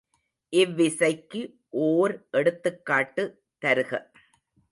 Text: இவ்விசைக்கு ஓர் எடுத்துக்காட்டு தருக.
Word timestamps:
இவ்விசைக்கு 0.53 1.41
ஓர் 1.83 2.13
எடுத்துக்காட்டு 2.31 3.23
தருக. 3.61 3.91